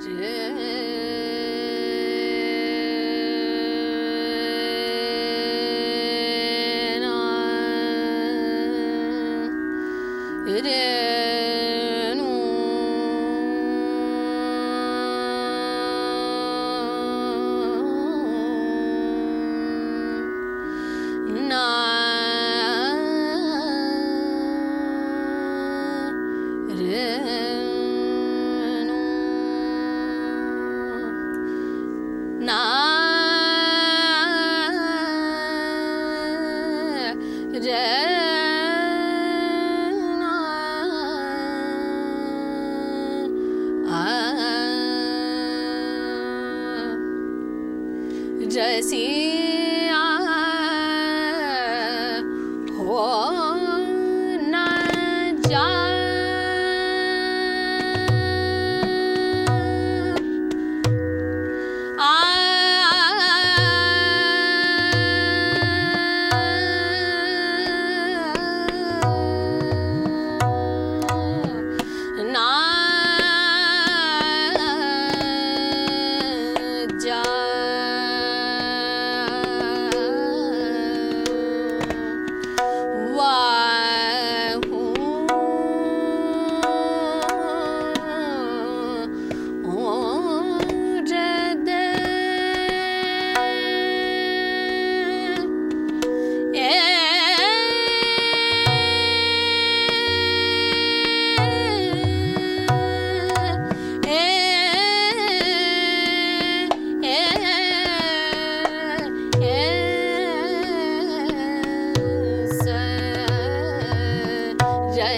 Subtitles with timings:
[0.00, 1.03] Yeah.
[48.54, 49.23] just you.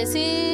[0.00, 0.45] decir.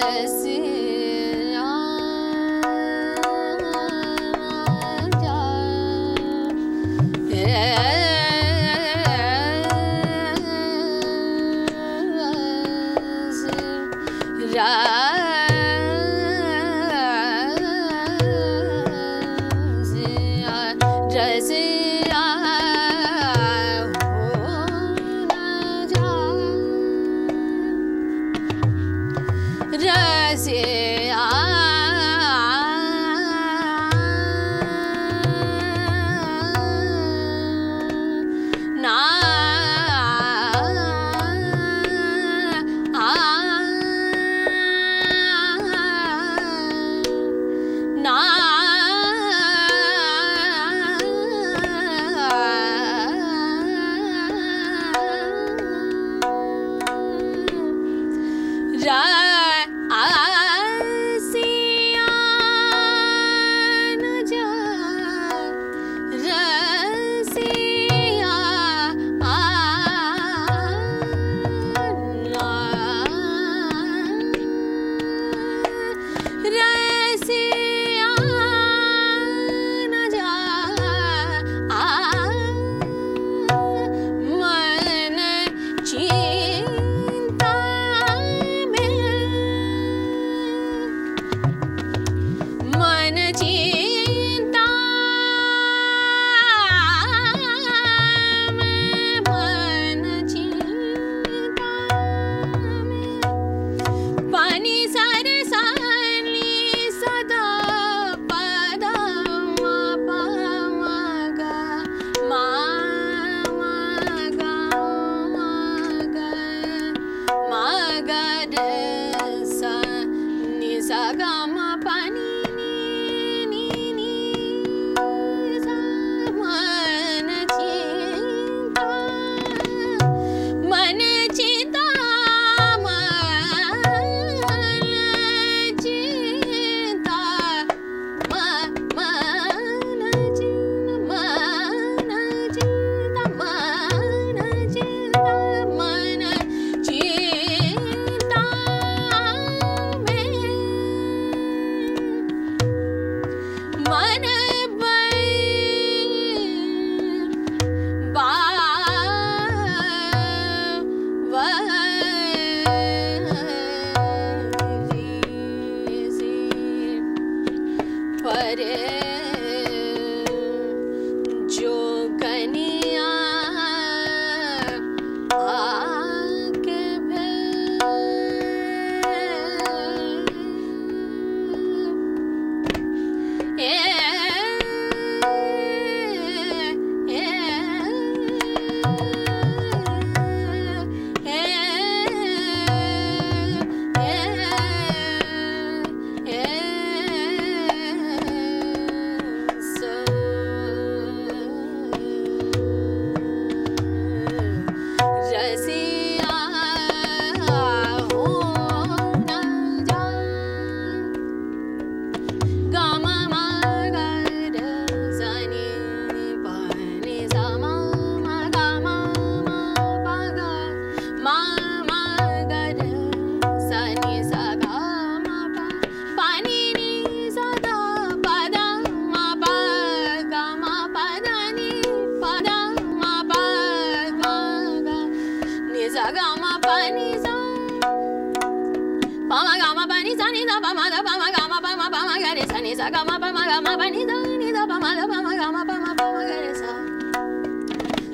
[0.00, 0.79] merece.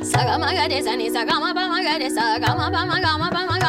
[0.07, 3.66] Sagama Gadesa, Nisagama Pamagadesa, Gama Pamagama Pamaga.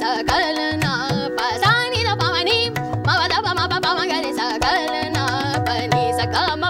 [0.00, 2.70] Sakalana, pasani da pamani,
[3.04, 5.24] mawada pama pama gari sakalana,
[5.66, 6.69] pani sakama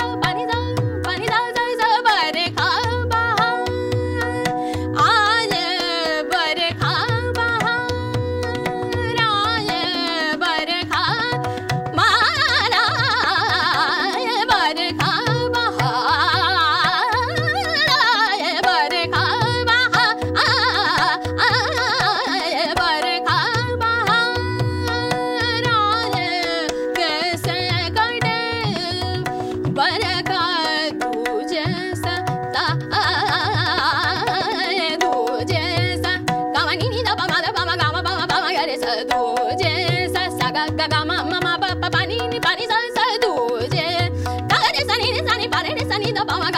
[46.11, 46.50] 你的宝马。